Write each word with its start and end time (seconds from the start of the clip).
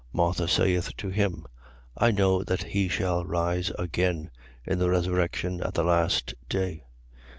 11:24. 0.07 0.07
Martha 0.13 0.47
saith 0.47 0.97
to 0.97 1.09
him: 1.09 1.45
I 1.95 2.09
know 2.09 2.41
that 2.43 2.63
he 2.63 2.87
shall 2.87 3.23
rise 3.23 3.71
again, 3.77 4.31
in 4.65 4.79
the 4.79 4.89
resurrection 4.89 5.61
at 5.61 5.75
the 5.75 5.83
last 5.83 6.33
day. 6.49 6.85